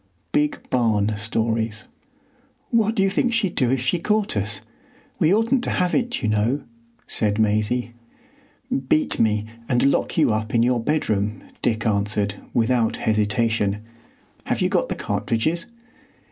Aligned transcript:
—Big 0.31 0.67
Barn 0.71 1.13
Stories. 1.15 1.83
"What 2.71 2.95
do 2.95 3.03
you 3.03 3.09
think 3.11 3.31
she'd 3.33 3.53
do 3.53 3.69
if 3.69 3.81
she 3.81 3.99
caught 3.99 4.35
us? 4.35 4.61
We 5.19 5.31
oughtn't 5.31 5.63
to 5.65 5.69
have 5.69 5.93
it, 5.93 6.23
you 6.23 6.27
know," 6.27 6.63
said 7.05 7.37
Maisie. 7.37 7.93
"Beat 8.89 9.19
me, 9.19 9.45
and 9.69 9.91
lock 9.91 10.17
you 10.17 10.33
up 10.33 10.55
in 10.55 10.63
your 10.63 10.79
bedroom," 10.83 11.43
Dick 11.61 11.85
answered, 11.85 12.33
without 12.51 12.97
hesitation. 12.97 13.83
"Have 14.45 14.59
you 14.59 14.69
got 14.69 14.89
the 14.89 14.95
cartridges?" 14.95 15.67